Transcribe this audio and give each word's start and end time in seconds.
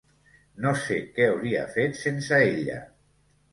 No 0.63 0.71
sé 0.85 0.97
què 1.17 1.27
hauria 1.33 1.67
fet 1.77 2.01
sense 2.01 2.43
ella. 2.49 2.83